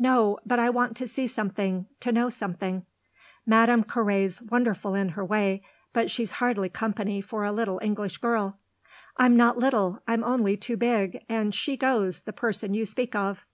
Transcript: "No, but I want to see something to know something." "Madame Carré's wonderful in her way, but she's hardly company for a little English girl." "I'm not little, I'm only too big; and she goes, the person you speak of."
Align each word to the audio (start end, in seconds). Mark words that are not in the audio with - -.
"No, 0.00 0.36
but 0.44 0.58
I 0.58 0.68
want 0.68 0.96
to 0.96 1.06
see 1.06 1.28
something 1.28 1.86
to 2.00 2.10
know 2.10 2.28
something." 2.28 2.86
"Madame 3.46 3.84
Carré's 3.84 4.42
wonderful 4.42 4.96
in 4.96 5.10
her 5.10 5.24
way, 5.24 5.62
but 5.92 6.10
she's 6.10 6.32
hardly 6.42 6.68
company 6.68 7.20
for 7.20 7.44
a 7.44 7.52
little 7.52 7.78
English 7.80 8.18
girl." 8.18 8.58
"I'm 9.16 9.36
not 9.36 9.58
little, 9.58 10.02
I'm 10.08 10.24
only 10.24 10.56
too 10.56 10.76
big; 10.76 11.24
and 11.28 11.54
she 11.54 11.76
goes, 11.76 12.22
the 12.22 12.32
person 12.32 12.74
you 12.74 12.84
speak 12.84 13.14
of." 13.14 13.46